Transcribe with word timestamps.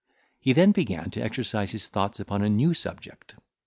He 0.39 0.53
then 0.53 0.71
began 0.71 1.11
to 1.11 1.21
exercise 1.21 1.69
his 1.73 1.87
thoughts 1.87 2.19
upon 2.19 2.41
a 2.41 2.49
new 2.49 2.73
subject. 2.73 3.35